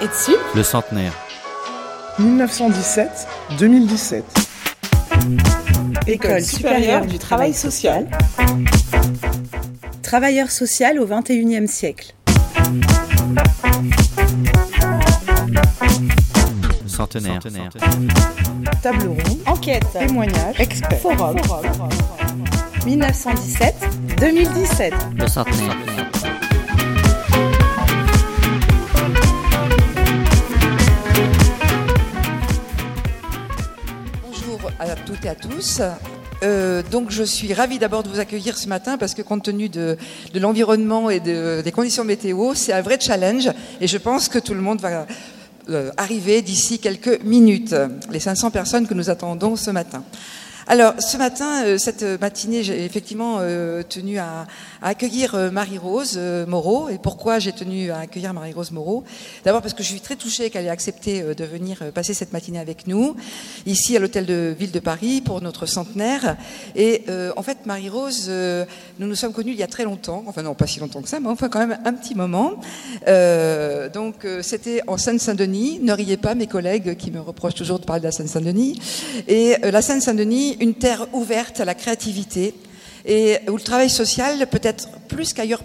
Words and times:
Et 0.00 0.08
dessus 0.08 0.36
Le 0.54 0.62
centenaire. 0.62 1.12
1917-2017. 2.20 4.22
École 6.06 6.42
supérieure 6.42 7.04
du 7.06 7.18
travail 7.18 7.52
social. 7.54 8.06
Travailleur 10.02 10.50
social 10.50 10.98
au 11.00 11.06
XXIe 11.06 11.66
siècle. 11.68 12.14
Centenaire. 16.86 17.40
Table 18.82 19.08
ronde. 19.08 19.38
Enquête. 19.46 19.84
Témoignage. 19.92 20.60
Expert. 20.60 21.00
Forum. 21.00 21.36
1917-2017. 22.86 24.92
Le 25.18 25.26
centenaire. 25.26 25.76
À 34.78 34.94
toutes 34.96 35.24
et 35.24 35.28
à 35.28 35.34
tous. 35.34 35.80
Euh, 36.42 36.82
donc 36.90 37.10
je 37.10 37.22
suis 37.22 37.52
ravie 37.54 37.78
d'abord 37.78 38.02
de 38.02 38.08
vous 38.08 38.20
accueillir 38.20 38.58
ce 38.58 38.68
matin 38.68 38.98
parce 38.98 39.14
que 39.14 39.22
compte 39.22 39.44
tenu 39.44 39.68
de, 39.68 39.96
de 40.32 40.40
l'environnement 40.40 41.08
et 41.08 41.20
de- 41.20 41.62
des 41.62 41.72
conditions 41.72 42.04
météo, 42.04 42.54
c'est 42.54 42.72
un 42.72 42.82
vrai 42.82 42.98
challenge 43.00 43.48
et 43.80 43.86
je 43.86 43.96
pense 43.98 44.28
que 44.28 44.38
tout 44.38 44.52
le 44.54 44.60
monde 44.60 44.80
va 44.80 45.06
euh, 45.70 45.90
arriver 45.96 46.42
d'ici 46.42 46.78
quelques 46.78 47.22
minutes, 47.24 47.74
les 48.10 48.20
500 48.20 48.50
personnes 48.50 48.86
que 48.86 48.94
nous 48.94 49.08
attendons 49.10 49.56
ce 49.56 49.70
matin. 49.70 50.02
Alors 50.66 50.94
ce 50.98 51.18
matin, 51.18 51.64
euh, 51.64 51.78
cette 51.78 52.02
matinée, 52.22 52.62
j'ai 52.62 52.86
effectivement 52.86 53.36
euh, 53.40 53.82
tenu 53.82 54.18
à, 54.18 54.46
accueillir 54.80 55.34
euh, 55.34 55.50
Marie-Rose 55.50 56.18
Moreau. 56.48 56.88
Et 56.88 56.96
pourquoi 56.96 57.38
j'ai 57.38 57.52
tenu 57.52 57.90
à 57.90 57.98
accueillir 57.98 58.32
Marie-Rose 58.32 58.70
Moreau? 58.70 59.04
D'abord 59.44 59.60
parce 59.60 59.74
que 59.74 59.82
je 59.82 59.88
suis 59.88 60.00
très 60.00 60.16
touchée 60.16 60.48
qu'elle 60.48 60.64
ait 60.64 60.70
accepté 60.70 61.22
de 61.22 61.44
venir 61.44 61.78
passer 61.92 62.14
cette 62.14 62.32
matinée 62.32 62.58
avec 62.58 62.86
nous, 62.86 63.14
ici 63.66 63.96
à 63.96 64.00
l'hôtel 64.00 64.24
de 64.24 64.54
ville 64.58 64.72
de 64.72 64.80
Paris 64.80 65.20
pour 65.20 65.42
notre 65.42 65.66
centenaire. 65.66 66.36
Et 66.76 67.04
en 67.36 67.42
fait, 67.42 67.66
Marie-Rose, 67.66 68.30
nous 68.98 69.06
nous 69.06 69.14
sommes 69.14 69.32
connus 69.32 69.52
il 69.52 69.58
y 69.58 69.62
a 69.62 69.66
très 69.66 69.84
longtemps, 69.84 70.24
enfin 70.26 70.42
non 70.42 70.54
pas 70.54 70.66
si 70.66 70.80
longtemps 70.80 71.02
que 71.02 71.08
ça, 71.08 71.20
mais 71.20 71.28
enfin 71.28 71.48
quand 71.48 71.60
même 71.60 71.78
un 71.84 71.92
petit 71.92 72.14
moment. 72.14 72.54
Donc 73.92 74.26
c'était 74.42 74.82
en 74.86 74.96
Seine-Saint-Denis. 74.96 75.80
Ne 75.82 75.92
riez 75.92 76.16
pas, 76.16 76.34
mes 76.34 76.46
collègues 76.46 76.96
qui 76.96 77.10
me 77.10 77.20
reprochent 77.20 77.54
toujours 77.54 77.78
de 77.78 77.84
parler 77.84 78.00
de 78.00 78.06
la 78.06 78.12
Seine-Saint-Denis. 78.12 78.80
Et 79.28 79.56
la 79.62 79.82
Seine-Saint-Denis, 79.82 80.53
une 80.60 80.74
terre 80.74 81.06
ouverte 81.12 81.60
à 81.60 81.64
la 81.64 81.74
créativité 81.74 82.54
et 83.04 83.38
où 83.48 83.56
le 83.56 83.62
travail 83.62 83.90
social 83.90 84.46
peut-être 84.48 84.88
plus 85.08 85.32
qu'ailleurs 85.32 85.62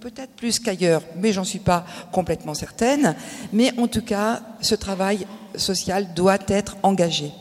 peut-être 0.00 0.30
plus 0.30 0.58
qu'ailleurs, 0.58 1.02
mais 1.16 1.32
j'en 1.32 1.44
suis 1.44 1.58
pas 1.58 1.84
complètement 2.12 2.54
certaine. 2.54 3.16
Mais 3.52 3.72
en 3.78 3.88
tout 3.88 4.02
cas, 4.02 4.42
ce 4.60 4.74
travail 4.74 5.26
social 5.56 6.14
doit 6.14 6.38
être 6.48 6.76
engagé. 6.82 7.32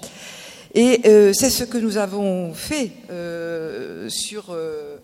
Et 0.73 1.01
euh, 1.05 1.31
c'est 1.33 1.49
ce 1.49 1.63
que 1.63 1.77
nous 1.77 1.97
avons 1.97 2.53
fait 2.53 2.91
euh, 3.09 4.09
sur, 4.09 4.47
euh, 4.49 4.97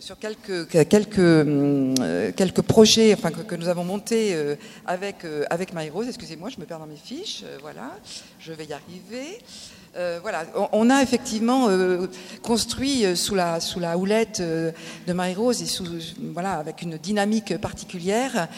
sur 0.00 0.18
quelques, 0.18 0.68
quelques, 0.68 2.36
quelques 2.36 2.62
projets 2.62 3.14
enfin, 3.14 3.30
que, 3.30 3.54
nous 3.54 3.68
avons 3.68 3.84
montés 3.84 4.36
avec, 4.86 5.16
avec 5.50 5.72
Marie-Rose. 5.72 6.06
Excusez-moi, 6.08 6.50
je 6.50 6.60
me 6.60 6.66
perds 6.66 6.78
dans 6.78 6.86
mes 6.86 6.96
fiches. 6.96 7.42
Voilà, 7.62 7.96
je 8.38 8.52
vais 8.52 8.66
y 8.66 8.72
arriver. 8.72 9.38
Euh, 9.96 10.20
on, 10.72 10.90
a 10.90 11.02
effectivement 11.02 11.68
euh, 11.68 12.06
construit 12.42 13.06
euh, 13.06 13.14
sous 13.14 13.34
la, 13.34 13.60
houlette 13.96 14.42
de 14.42 15.12
Marie-Rose 15.12 15.62
et 15.62 15.66
sous, 15.66 15.86
avec 16.44 16.82
une 16.82 16.98
dynamique 16.98 17.56
particulière 17.58 18.48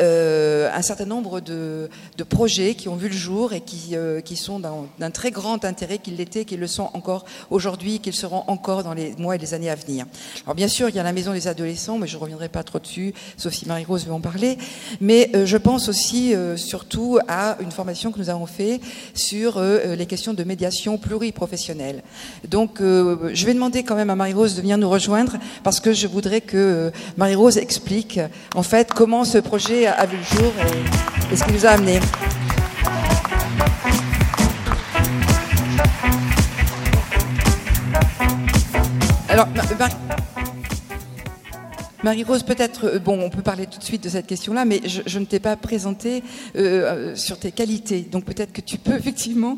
un 0.00 0.82
certain 0.82 1.04
nombre 1.04 1.40
de, 1.40 1.88
projets 2.28 2.74
qui 2.74 2.88
ont 2.88 2.96
vu 2.96 3.08
le 3.08 3.14
jour 3.14 3.52
et 3.52 3.60
qui, 3.60 4.36
sont 4.36 4.60
d'un 4.60 5.10
très 5.10 5.30
grand 5.30 5.64
intérêt, 5.64 5.98
qu'ils 5.98 6.16
l'étaient, 6.16 6.44
qu'ils 6.44 6.60
le 6.60 6.66
sont 6.66 6.90
encore 6.94 7.24
aujourd'hui, 7.50 8.00
qu'ils 8.00 8.14
seront 8.14 8.44
encore 8.46 8.82
dans 8.82 8.94
les 8.94 9.14
mois 9.16 9.36
et 9.36 9.38
les 9.38 9.54
années 9.54 9.70
à 9.70 9.74
venir. 9.74 10.06
Alors 10.44 10.54
bien 10.54 10.68
sûr, 10.68 10.88
il 10.88 10.94
y 10.94 10.98
a 10.98 11.02
la 11.02 11.12
maison 11.12 11.32
des 11.32 11.48
adolescents, 11.48 11.98
mais 11.98 12.06
je 12.06 12.16
ne 12.16 12.22
reviendrai 12.22 12.48
pas 12.48 12.62
trop 12.62 12.78
dessus, 12.78 13.12
sauf 13.36 13.52
si 13.52 13.66
Marie-Rose 13.66 14.06
veut 14.06 14.12
en 14.12 14.20
parler. 14.20 14.58
Mais 15.00 15.30
je 15.44 15.56
pense 15.56 15.88
aussi 15.88 16.34
surtout 16.56 17.18
à 17.28 17.56
une 17.60 17.72
formation 17.72 18.12
que 18.12 18.18
nous 18.18 18.30
avons 18.30 18.46
fait 18.46 18.80
sur 19.14 19.60
les 19.60 20.06
questions 20.06 20.34
de 20.34 20.44
médiation 20.44 20.85
pluriprofessionnelle. 20.96 22.02
Donc 22.48 22.80
euh, 22.80 23.30
je 23.34 23.46
vais 23.46 23.54
demander 23.54 23.82
quand 23.82 23.96
même 23.96 24.10
à 24.10 24.14
Marie-Rose 24.14 24.54
de 24.54 24.60
venir 24.60 24.78
nous 24.78 24.88
rejoindre 24.88 25.36
parce 25.64 25.80
que 25.80 25.92
je 25.92 26.06
voudrais 26.06 26.40
que 26.40 26.56
euh, 26.56 26.90
Marie-Rose 27.16 27.58
explique 27.58 28.20
en 28.54 28.62
fait 28.62 28.92
comment 28.92 29.24
ce 29.24 29.38
projet 29.38 29.86
a 29.86 30.06
vu 30.06 30.16
le 30.16 30.38
jour 30.38 30.52
et, 31.32 31.36
ce 31.36 31.44
qui 31.44 31.52
nous 31.52 31.66
a 31.66 31.70
amené. 31.70 31.98
Alors, 39.28 39.48
Marie-Rose, 42.06 42.44
peut-être, 42.44 42.84
euh, 42.84 42.98
bon, 43.00 43.20
on 43.20 43.30
peut 43.30 43.42
parler 43.42 43.66
tout 43.66 43.80
de 43.80 43.84
suite 43.84 44.04
de 44.04 44.08
cette 44.08 44.28
question-là, 44.28 44.64
mais 44.64 44.80
je, 44.84 45.18
ne 45.18 45.24
t'ai 45.24 45.40
pas 45.40 45.56
présenté 45.56 46.22
euh, 46.54 46.60
euh, 47.10 47.16
sur 47.16 47.36
tes 47.36 47.50
qualités. 47.50 48.02
Donc 48.02 48.24
peut-être 48.24 48.52
que 48.52 48.60
tu 48.60 48.78
peux 48.78 48.94
effectivement 48.96 49.56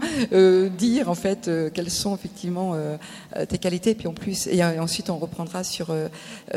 dire 0.79 1.11
en 1.11 1.15
fait 1.15 1.51
quelles 1.75 1.91
sont 1.91 2.15
effectivement 2.15 2.75
tes 3.49 3.59
qualités, 3.59 3.95
puis 3.95 4.09
en 4.09 4.15
plus, 4.15 4.47
et, 4.47 4.65
ensuite 4.65 5.11
on 5.11 5.19
reprendra 5.19 5.63
sur 5.63 5.95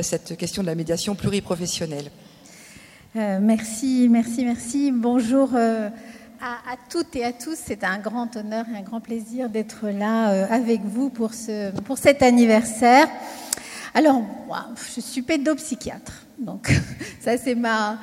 cette 0.02 0.38
question 0.38 0.62
de 0.62 0.68
la 0.68 0.76
médiation 0.76 1.16
pluriprofessionnelle. 1.16 2.10
Merci, 3.16 4.08
merci, 4.10 4.46
merci. 4.46 4.92
Bonjour 4.94 5.54
à, 5.56 6.76
toutes 6.90 7.16
et 7.16 7.26
à 7.26 7.34
tous. 7.34 7.58
C'est 7.62 7.84
un 7.84 7.98
grand 7.98 8.36
honneur 8.38 8.66
et 8.74 8.78
un 8.78 8.84
grand 8.84 9.02
plaisir 9.02 9.50
d'être 9.50 9.90
là 9.90 10.46
avec 10.54 10.82
vous 10.86 11.10
pour 11.10 11.34
cet 11.34 12.22
anniversaire. 12.22 13.08
Alors, 13.94 14.22
moi, 14.48 14.68
je 14.96 15.02
suis 15.02 15.22
pédopsychiatre. 15.22 16.26
Donc, 16.40 16.72
ça, 17.20 17.38
c'est 17.38 17.56
ma, 17.56 18.00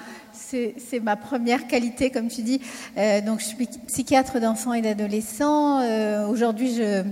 première 1.16 1.66
qualité, 1.66 2.10
comme 2.10 2.28
tu 2.28 2.42
dis. 2.42 2.60
Euh, 2.96 3.20
donc, 3.22 3.40
je 3.40 3.46
suis 3.46 3.68
psychiatre 3.86 4.38
d'enfants 4.38 4.74
et 4.74 4.82
d'adolescents. 4.82 5.80
Euh, 5.80 6.26
aujourd'hui, 6.26 6.74
je 6.74 7.02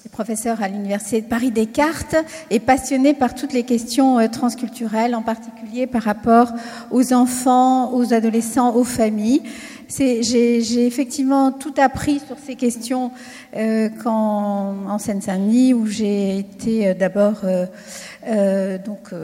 suis 0.00 0.08
professeur 0.10 0.60
à 0.60 0.68
l'Université 0.68 1.20
de 1.20 1.26
Paris-Descartes 1.26 2.16
et 2.50 2.58
passionnée 2.58 3.14
par 3.14 3.34
toutes 3.34 3.52
les 3.52 3.62
questions 3.62 4.18
euh, 4.18 4.26
transculturelles, 4.28 5.14
en 5.14 5.22
particulier 5.22 5.86
par 5.86 6.02
rapport 6.02 6.52
aux 6.90 7.12
enfants, 7.12 7.94
aux 7.94 8.12
adolescents, 8.12 8.74
aux 8.74 8.84
familles. 8.84 9.42
J'ai 9.88 10.86
effectivement 10.86 11.52
tout 11.52 11.74
appris 11.76 12.20
sur 12.26 12.36
ces 12.44 12.56
questions 12.56 13.12
euh, 13.56 13.88
quand, 14.02 14.74
en 14.88 14.98
Seine-Saint-Denis, 14.98 15.74
où 15.74 15.86
j'ai 15.86 16.38
été 16.38 16.88
euh, 16.88 16.94
d'abord 16.94 17.42
euh, 17.44 18.78
donc 18.78 19.14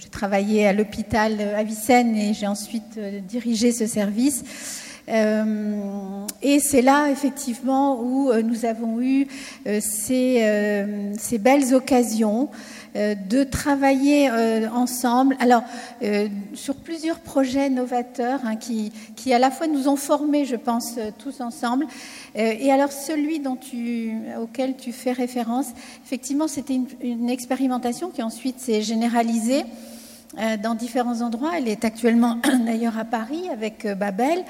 j'ai 0.00 0.08
travaillé 0.08 0.66
à 0.66 0.72
l'hôpital 0.72 1.40
Avicenne 1.56 2.16
et 2.16 2.34
j'ai 2.34 2.48
ensuite 2.48 2.98
dirigé 3.28 3.70
ce 3.70 3.86
service. 3.86 4.42
Et 5.06 6.58
c'est 6.60 6.82
là, 6.82 7.08
effectivement, 7.10 8.02
où 8.02 8.30
nous 8.42 8.66
avons 8.66 9.00
eu 9.00 9.26
ces, 9.80 11.38
belles 11.40 11.74
occasions 11.74 12.50
de 12.94 13.44
travailler 13.44 14.30
euh, 14.30 14.68
ensemble. 14.70 15.36
Alors, 15.40 15.62
euh, 16.02 16.28
sur 16.54 16.74
plusieurs 16.74 17.20
projets 17.20 17.70
novateurs 17.70 18.40
hein, 18.44 18.56
qui, 18.56 18.92
qui, 19.16 19.32
à 19.32 19.38
la 19.38 19.50
fois, 19.50 19.66
nous 19.66 19.88
ont 19.88 19.96
formés, 19.96 20.44
je 20.44 20.56
pense, 20.56 20.96
euh, 20.98 21.10
tous 21.16 21.40
ensemble. 21.40 21.86
Euh, 22.36 22.54
et 22.58 22.70
alors, 22.70 22.92
celui 22.92 23.40
dont 23.40 23.56
tu, 23.56 24.12
auquel 24.40 24.76
tu 24.76 24.92
fais 24.92 25.12
référence, 25.12 25.66
effectivement, 26.04 26.48
c'était 26.48 26.80
une, 27.02 27.28
expérimentation 27.28 28.08
qui 28.08 28.22
ensuite 28.22 28.58
s'est 28.58 28.82
généralisée 28.82 29.64
euh, 30.38 30.56
dans 30.56 30.74
différents 30.74 31.20
endroits. 31.20 31.52
Elle 31.56 31.68
est 31.68 31.84
actuellement 31.84 32.38
d'ailleurs 32.66 32.98
à 32.98 33.04
Paris 33.04 33.48
avec 33.52 33.84
euh, 33.84 33.94
Babel. 33.94 34.44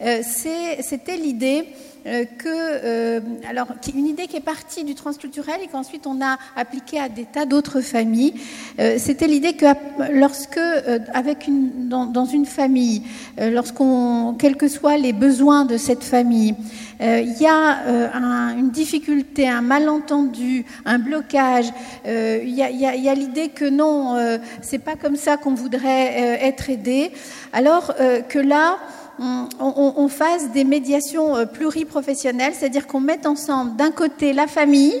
Euh, 0.00 0.22
C'était 0.24 1.16
l'idée 1.16 1.60
euh, 1.60 1.93
que, 2.04 2.48
euh, 2.48 3.20
alors, 3.48 3.68
une 3.94 4.06
idée 4.06 4.26
qui 4.26 4.36
est 4.36 4.40
partie 4.40 4.84
du 4.84 4.94
transculturel 4.94 5.56
et 5.62 5.68
qu'ensuite 5.68 6.06
on 6.06 6.20
a 6.22 6.36
appliquée 6.56 6.98
à 7.00 7.08
des 7.08 7.24
tas 7.24 7.46
d'autres 7.46 7.80
familles. 7.80 8.34
Euh, 8.78 8.96
C'était 8.98 9.26
l'idée 9.26 9.54
que 9.54 9.66
lorsque, 10.12 10.58
euh, 10.58 10.98
avec 11.14 11.46
une, 11.46 11.88
dans, 11.88 12.04
dans 12.06 12.26
une 12.26 12.44
famille, 12.46 13.02
euh, 13.40 13.50
lorsqu'on, 13.50 14.34
quels 14.38 14.56
que 14.56 14.68
soient 14.68 14.96
les 14.98 15.12
besoins 15.12 15.64
de 15.64 15.76
cette 15.78 16.04
famille, 16.04 16.54
euh, 17.00 17.20
il 17.24 17.40
y 17.42 17.46
a 17.46 17.78
euh, 17.86 18.08
un- 18.12 18.56
une 18.56 18.70
difficulté, 18.70 19.48
un 19.48 19.62
malentendu, 19.62 20.64
un 20.84 20.98
blocage. 20.98 21.72
euh, 22.06 22.40
Il 22.44 22.54
y 22.54 22.62
a, 22.62 22.66
a- 22.90 23.10
a 23.12 23.14
l'idée 23.14 23.48
que 23.48 23.64
non, 23.68 24.16
euh, 24.16 24.38
c'est 24.62 24.78
pas 24.78 24.94
comme 24.96 25.16
ça 25.16 25.36
qu'on 25.36 25.54
voudrait 25.54 26.38
euh, 26.40 26.46
être 26.48 26.70
aidé. 26.70 27.12
Alors 27.52 27.94
euh, 28.00 28.20
que 28.20 28.38
là, 28.38 28.76
on, 29.18 30.08
fasse 30.08 30.50
des 30.50 30.64
médiations 30.64 31.36
euh, 31.36 31.46
pluriprofessionnelles, 31.46 32.54
c'est-à-dire 32.54 32.86
qu'on 32.86 33.00
mette 33.00 33.26
ensemble 33.26 33.76
d'un 33.76 33.90
côté 33.90 34.32
la 34.32 34.46
famille 34.46 34.94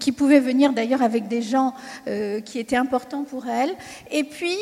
qui 0.00 0.10
pouvait 0.10 0.40
venir 0.40 0.72
d'ailleurs 0.72 1.02
avec 1.02 1.28
des 1.28 1.42
gens 1.42 1.72
qui 2.44 2.58
étaient 2.58 2.74
importants 2.74 3.22
pour 3.22 3.46
elle, 3.46 3.72
et 4.10 4.24
puis 4.24 4.56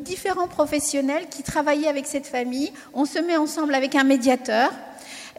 différents 0.00 0.46
professionnels 0.46 1.24
qui 1.30 1.42
travaillaient 1.42 1.88
avec 1.88 2.06
cette 2.06 2.26
famille. 2.26 2.70
On 2.92 3.06
se 3.06 3.18
met 3.18 3.38
ensemble 3.38 3.74
avec 3.74 3.94
un 3.94 4.04
médiateur 4.04 4.70
euh, 4.70 4.87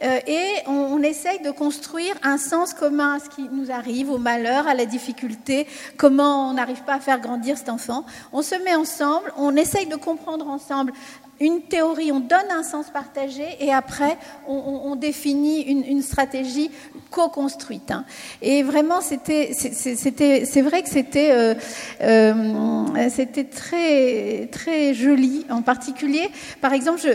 et 0.02 0.46
on, 0.66 1.02
essaye 1.02 1.40
de 1.40 1.50
construire 1.50 2.14
un 2.22 2.38
sens 2.38 2.74
commun 2.74 3.14
à 3.14 3.18
ce 3.18 3.28
qui 3.28 3.48
nous 3.50 3.70
arrive, 3.70 4.10
au 4.10 4.18
malheur, 4.18 4.66
à 4.68 4.74
la 4.74 4.86
difficulté, 4.86 5.66
comment 5.96 6.50
on 6.50 6.54
n'arrive 6.54 6.82
pas 6.82 6.94
à 6.94 7.00
faire 7.00 7.20
grandir 7.20 7.56
cet 7.58 7.68
enfant. 7.68 8.04
On 8.32 8.42
se 8.42 8.54
met 8.64 8.74
ensemble, 8.74 9.32
on 9.36 9.56
essaye 9.56 9.86
de 9.86 9.96
comprendre 9.96 10.48
ensemble 10.48 10.92
une 11.40 11.62
théorie, 11.62 12.12
on 12.12 12.20
donne 12.20 12.50
un 12.50 12.62
sens 12.62 12.90
partagé 12.90 13.44
et 13.60 13.72
après 13.72 14.18
on, 14.46 14.94
définit 14.94 15.62
une, 15.62 16.02
stratégie 16.02 16.70
co-construite. 17.10 17.90
Hein. 17.90 18.04
Et 18.42 18.62
vraiment, 18.62 19.00
c'était, 19.00 19.52
c'est 19.54 20.62
vrai 20.62 20.82
que 20.82 20.90
c'était, 20.90 21.30
euh, 21.32 21.54
euh, 22.02 23.08
c'était 23.08 23.44
très, 23.44 24.48
très 24.52 24.92
joli. 24.92 25.46
En 25.48 25.62
particulier, 25.62 26.28
par 26.60 26.74
exemple, 26.74 27.00
je, 27.00 27.12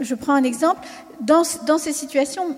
je 0.00 0.14
prends 0.14 0.34
un 0.34 0.44
exemple 0.44 0.86
dans, 1.20 1.44
ces 1.44 1.92
situations, 1.92 2.56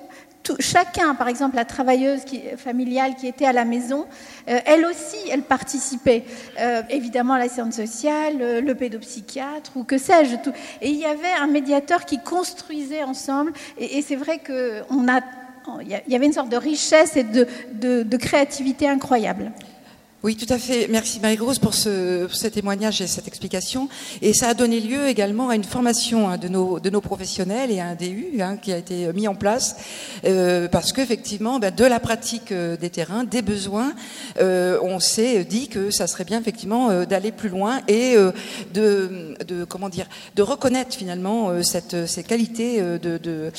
chacun, 0.59 1.15
par 1.15 1.29
exemple 1.29 1.57
la 1.57 1.65
travailleuse 1.65 2.23
familiale 2.57 3.15
qui 3.17 3.27
était 3.27 3.45
à 3.45 3.53
la 3.53 3.65
maison, 3.65 4.07
euh, 4.49 4.59
elle 4.65 4.85
aussi, 4.85 5.17
elle 5.31 5.43
participait. 5.43 6.25
Euh, 6.61 6.83
évidemment, 6.91 7.37
l'assistante 7.37 7.73
sociale, 7.73 8.39
euh, 8.41 8.61
le 8.61 8.75
pédopsychiatre 8.75 9.77
ou 9.77 9.85
que 9.85 9.99
sais-je. 9.99 10.37
Et 10.81 10.91
il 10.91 10.97
y 10.97 11.07
avait 11.07 11.33
un 11.39 11.47
médiateur 11.47 12.05
qui 12.05 12.19
construisait 12.19 13.05
ensemble. 13.05 13.53
Et, 13.79 14.03
c'est 14.03 14.17
vrai 14.17 14.41
qu'il 14.41 14.85
y 16.09 16.15
avait 16.15 16.27
une 16.27 16.33
sorte 16.33 16.49
de 16.49 16.57
richesse 16.57 17.17
et 17.17 17.25
de 17.25 18.17
créativité 18.17 18.89
incroyable. 18.89 19.53
Oui, 20.25 20.37
tout 20.37 20.47
à 20.55 20.59
fait. 20.59 20.87
Merci 20.89 21.19
Marie-Rose 21.19 21.59
pour 21.59 21.75
ce, 21.75 22.47
témoignage 22.47 23.01
et 23.01 23.09
cette 23.09 23.27
explication. 23.27 23.89
Et 24.21 24.33
ça 24.33 24.51
a 24.51 24.55
donné 24.55 24.79
lieu 24.79 25.09
également 25.09 25.49
à 25.49 25.57
une 25.57 25.65
formation 25.65 26.29
hein, 26.29 26.39
de, 26.39 26.47
nos, 26.47 27.01
professionnels 27.01 27.73
et 27.73 27.81
à 27.81 27.87
un 27.87 27.95
DU 27.97 28.41
hein, 28.41 28.57
qui 28.57 28.73
a 28.73 28.77
été 28.77 29.13
mis 29.15 29.27
en 29.27 29.35
place 29.35 29.75
euh, 30.25 30.69
parce 30.69 30.93
qu'effectivement, 30.93 31.59
ben, 31.59 31.75
de 31.75 31.85
la 31.85 31.99
pratique 31.99 32.53
euh, 32.53 32.77
des 32.77 32.89
terrains, 32.89 33.25
des 33.25 33.43
besoins, 33.43 33.95
euh, 34.41 34.79
on 34.83 35.01
s'est 35.01 35.43
dit 35.43 35.67
que 35.67 35.91
ça 35.91 36.07
serait 36.07 36.23
bien 36.23 36.39
effectivement 36.39 37.05
d'aller 37.05 37.33
plus 37.33 37.49
loin 37.49 37.81
et 37.89 38.15
de, 38.73 39.35
comment 39.69 39.89
dire, 39.89 40.07
de 40.37 40.43
reconnaître 40.43 40.95
finalement 40.95 41.51
ces 41.63 42.23
qualités 42.23 42.81
de 42.81 43.51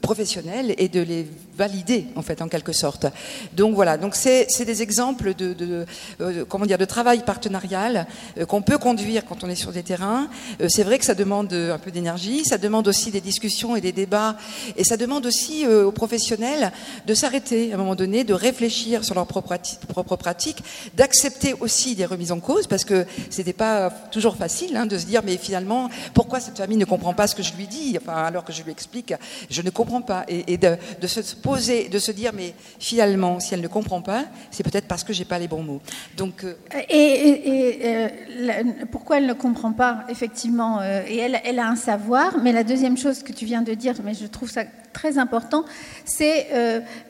professionnelles 0.00 0.74
et 0.76 0.88
de 0.88 1.00
les 1.00 1.24
valider 1.56 2.06
en 2.16 2.22
fait 2.22 2.40
en 2.40 2.48
quelque 2.48 2.72
sorte. 2.72 3.06
Donc 3.54 3.74
voilà, 3.74 3.96
donc 3.96 4.14
c'est 4.14 4.64
des 4.64 4.82
exemple 4.88 5.34
de, 5.34 5.84
euh, 6.22 6.44
comment 6.48 6.64
dire, 6.64 6.78
de 6.78 6.86
travail 6.86 7.22
partenarial 7.22 8.06
euh, 8.38 8.46
qu'on 8.46 8.62
peut 8.62 8.78
conduire 8.78 9.26
quand 9.26 9.44
on 9.44 9.50
est 9.50 9.54
sur 9.54 9.70
des 9.70 9.82
terrains. 9.82 10.28
Euh, 10.62 10.68
c'est 10.70 10.82
vrai 10.82 10.98
que 10.98 11.04
ça 11.04 11.14
demande 11.14 11.52
un 11.52 11.76
peu 11.76 11.90
d'énergie, 11.90 12.42
ça 12.46 12.56
demande 12.56 12.88
aussi 12.88 13.10
des 13.10 13.20
discussions 13.20 13.76
et 13.76 13.82
des 13.82 13.92
débats, 13.92 14.36
et 14.78 14.84
ça 14.84 14.96
demande 14.96 15.26
aussi 15.26 15.66
aux 15.66 15.92
professionnels 15.92 16.72
de 17.06 17.14
s'arrêter 17.14 17.72
à 17.72 17.74
un 17.74 17.78
moment 17.78 17.94
donné, 17.94 18.24
de 18.24 18.32
réfléchir 18.32 19.04
sur 19.04 19.14
leur 19.14 19.26
propre, 19.26 19.54
propre 19.88 20.16
pratique, 20.16 20.62
d'accepter 20.96 21.54
aussi 21.60 21.94
des 21.94 22.06
remises 22.06 22.32
en 22.32 22.40
cause, 22.40 22.66
parce 22.66 22.86
que 22.86 23.04
c'était 23.28 23.52
pas 23.52 23.90
toujours 24.10 24.36
facile 24.36 24.74
hein, 24.74 24.86
de 24.86 24.96
se 24.96 25.04
dire, 25.04 25.20
mais 25.22 25.36
finalement, 25.36 25.90
pourquoi 26.14 26.40
cette 26.40 26.56
famille 26.56 26.78
ne 26.78 26.86
comprend 26.86 27.12
pas 27.12 27.26
ce 27.26 27.34
que 27.34 27.42
je 27.42 27.52
lui 27.54 27.66
dis, 27.66 27.98
enfin, 28.00 28.14
alors 28.14 28.44
que 28.44 28.52
je 28.54 28.62
lui 28.62 28.72
explique, 28.72 29.12
je 29.50 29.60
ne 29.60 29.70
comprends 29.70 30.02
pas, 30.02 30.24
et, 30.28 30.56
de, 30.56 30.76
de 31.00 31.06
se 31.06 31.20
poser, 31.34 31.88
de 31.88 31.98
se 31.98 32.12
dire, 32.12 32.32
mais 32.34 32.54
finalement, 32.78 33.40
si 33.40 33.52
elle 33.52 33.60
ne 33.60 33.68
comprend 33.68 34.00
pas, 34.00 34.24
c'est 34.50 34.62
peut-être 34.62 34.77
parce 34.86 35.04
que 35.04 35.12
j'ai 35.12 35.24
pas 35.24 35.38
les 35.38 35.48
bons 35.48 35.62
mots. 35.62 35.80
Donc 36.16 36.44
euh, 36.44 36.54
et, 36.88 37.80
euh, 37.84 38.62
pourquoi 38.90 39.18
elle 39.18 39.26
ne 39.26 39.32
comprend 39.32 39.72
pas 39.72 40.04
effectivement 40.08 40.80
euh, 40.80 41.02
Et 41.08 41.16
elle, 41.16 41.58
a 41.58 41.68
un 41.68 41.76
savoir, 41.76 42.38
mais 42.42 42.52
la 42.52 42.64
deuxième 42.64 42.96
chose 42.96 43.22
que 43.22 43.32
tu 43.32 43.44
viens 43.44 43.62
de 43.62 43.74
dire, 43.74 43.94
mais 44.04 44.14
je 44.14 44.26
trouve 44.26 44.50
ça 44.50 44.64
très 44.92 45.18
important, 45.18 45.64
c'est 46.04 46.48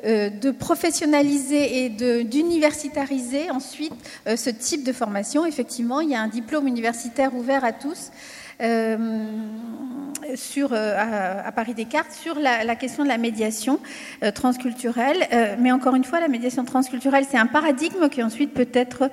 de 0.05 0.51
professionnaliser 0.51 1.85
et 1.85 1.89
d'universitariser 2.25 3.51
ensuite 3.51 3.95
ce 4.27 4.51
type 4.51 4.85
de 4.85 4.93
formation. 4.93 5.47
Effectivement, 5.47 6.01
il 6.01 6.11
y 6.11 6.15
a 6.15 6.21
un 6.21 6.29
diplôme 6.29 6.67
universitaire 6.67 7.35
ouvert 7.35 7.65
à 7.65 7.73
tous. 7.73 8.11
Euh, 8.61 8.97
sur, 10.35 10.73
euh, 10.73 10.95
à, 10.99 11.53
Paris 11.53 11.75
Descartes 11.75 12.13
sur 12.13 12.35
la, 12.39 12.77
question 12.77 13.03
de 13.03 13.09
la 13.09 13.17
médiation 13.17 13.79
euh, 14.23 14.31
transculturelle. 14.31 15.27
mais 15.59 15.73
encore 15.73 15.95
une 15.95 16.05
fois, 16.05 16.21
la 16.21 16.29
médiation 16.29 16.65
transculturelle, 16.65 17.25
c'est 17.29 17.39
un 17.39 17.47
paradigme 17.47 18.09
qui 18.09 18.23
ensuite 18.23 18.53
peut 18.53 18.69
être 18.73 19.11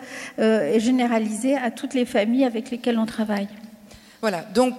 généralisé 0.77 1.55
à 1.55 1.71
toutes 1.71 1.93
les 1.93 2.05
familles 2.05 2.45
avec 2.45 2.69
lesquelles 2.69 2.99
on 2.99 3.05
travaille. 3.05 3.47
Voilà, 4.21 4.41
donc 4.53 4.73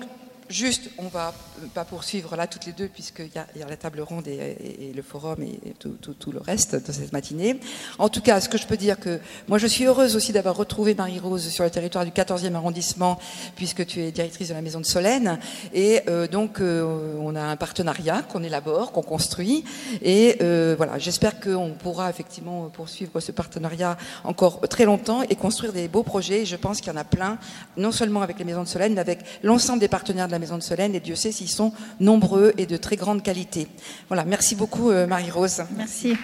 juste, 0.48 0.90
on 0.98 1.08
va 1.08 1.34
pas 1.74 1.84
poursuivre 1.84 2.36
là 2.36 2.46
toutes 2.46 2.66
les 2.66 2.72
deux, 2.72 2.88
puisqu'il 2.88 3.26
y, 3.26 3.58
y, 3.58 3.62
a 3.62 3.68
la 3.68 3.76
table 3.76 4.00
ronde 4.00 4.28
et, 4.28 4.92
le 4.94 5.02
forum 5.02 5.42
et 5.42 5.74
tout, 5.78 6.32
le 6.32 6.40
reste 6.40 6.74
de 6.74 6.92
cette 6.92 7.12
matinée. 7.12 7.60
En 7.98 8.08
tout 8.08 8.20
cas, 8.20 8.40
ce 8.40 8.48
que 8.48 8.58
je 8.58 8.66
peux 8.66 8.76
dire 8.76 8.98
que 8.98 9.20
moi, 9.48 9.58
je 9.58 9.66
suis 9.66 9.84
heureuse 9.84 10.16
aussi 10.16 10.32
d'avoir 10.32 10.56
retrouvé 10.56 10.94
Marie-Rose 10.94 11.48
sur 11.48 11.64
le 11.64 11.70
territoire 11.70 12.04
du 12.04 12.10
14e 12.10 12.54
arrondissement, 12.54 13.18
puisque 13.54 13.86
tu 13.86 14.00
es 14.00 14.12
directrice 14.12 14.48
de 14.48 14.54
la 14.54 14.62
Maison 14.62 14.80
de 14.80 14.86
Solène. 14.86 15.38
Et 15.72 16.00
euh, 16.08 16.26
donc, 16.26 16.60
euh, 16.60 17.14
on 17.20 17.34
a 17.34 17.42
un 17.42 17.56
partenariat 17.56 18.22
qu'on 18.22 18.42
élabore, 18.42 18.92
qu'on 18.92 19.02
construit. 19.02 19.64
Et 20.02 20.36
euh, 20.42 20.74
voilà, 20.76 20.98
j'espère 20.98 21.40
qu'on 21.40 21.74
pourra 21.78 22.10
effectivement 22.10 22.68
poursuivre 22.68 23.20
ce 23.20 23.32
partenariat 23.32 23.96
encore 24.24 24.60
très 24.68 24.84
longtemps 24.84 25.22
et 25.22 25.36
construire 25.36 25.72
des 25.72 25.88
beaux 25.88 26.02
projets. 26.02 26.44
Je 26.44 26.56
pense 26.56 26.80
qu'il 26.80 26.92
y 26.92 26.96
en 26.96 26.98
a 26.98 27.04
plein, 27.04 27.38
non 27.76 27.92
seulement 27.92 28.22
avec 28.22 28.38
les 28.38 28.44
Maisons 28.44 28.62
de 28.62 28.68
Solène, 28.68 28.94
mais 28.94 29.00
avec 29.00 29.20
l'ensemble 29.42 29.80
des 29.80 29.88
partenaires 29.88 30.26
de 30.26 30.32
la 30.32 30.35
la 30.36 30.40
Maison 30.40 30.58
de 30.58 30.62
Solène, 30.62 30.94
et 30.94 31.00
Dieu 31.00 31.14
sait 31.14 31.32
s'ils 31.32 31.48
sont 31.48 31.72
nombreux 31.98 32.52
et 32.58 32.66
de 32.66 32.76
très 32.76 32.96
grande 32.96 33.22
qualité. 33.22 33.68
Voilà, 34.08 34.26
merci 34.26 34.54
beaucoup 34.54 34.90
euh, 34.90 35.06
Marie-Rose. 35.06 35.62
Merci. 35.78 36.14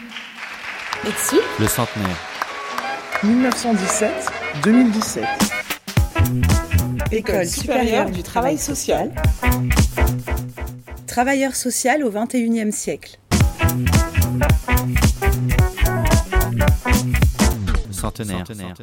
Merci. 1.02 1.36
Le 1.58 1.66
centenaire. 1.66 2.18
1917-2017. 3.24 5.22
École 7.10 7.46
supérieure 7.46 8.10
du 8.10 8.22
travail 8.22 8.58
social. 8.58 9.12
Travailleur 11.06 11.56
social 11.56 12.04
au 12.04 12.10
XXIe 12.10 12.70
siècle. 12.70 13.18
Centenaire. 17.90 18.44
Centenaire. 18.46 18.74